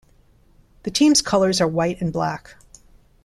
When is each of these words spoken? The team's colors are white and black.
The 0.81 0.89
team's 0.89 1.21
colors 1.21 1.61
are 1.61 1.67
white 1.67 2.01
and 2.01 2.11
black. 2.11 2.55